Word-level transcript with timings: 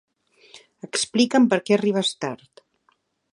Explica'm 0.87 1.45
per 1.51 1.59
què 1.67 1.77
arribes 1.77 2.11
tard. 2.27 2.65